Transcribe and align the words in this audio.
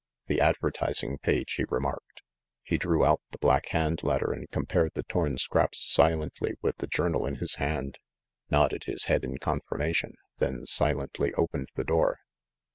"The 0.25 0.41
advertising 0.41 1.19
page," 1.19 1.53
he 1.57 1.65
remarked. 1.69 2.23
He 2.63 2.79
drew 2.79 3.05
out 3.05 3.21
the 3.29 3.37
Black 3.37 3.67
Hand 3.67 4.01
letter 4.01 4.31
and 4.33 4.49
compared 4.49 4.93
the 4.95 5.03
torn 5.03 5.37
scraps 5.37 5.77
silently 5.79 6.55
with 6.63 6.77
the 6.77 6.87
journal 6.87 7.27
in 7.27 7.35
his 7.35 7.57
hand, 7.57 7.99
nodded 8.49 8.85
his 8.85 9.03
head 9.03 9.23
in 9.23 9.37
confirmation, 9.37 10.15
then 10.39 10.65
silently 10.65 11.35
opened 11.35 11.67
the 11.75 11.83
door. 11.83 12.17